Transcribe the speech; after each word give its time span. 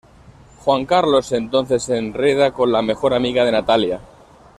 Juan 0.57 0.87
Carlos 0.87 1.31
entonces 1.31 1.83
se 1.83 1.95
enreda 1.95 2.51
con 2.53 2.71
la 2.71 2.81
mejor 2.81 3.13
amiga 3.13 3.45
de 3.45 3.51
Natalia. 3.51 4.01